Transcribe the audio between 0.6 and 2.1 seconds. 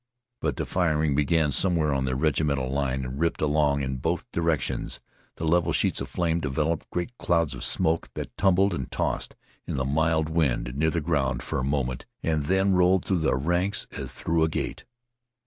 firing began somewhere on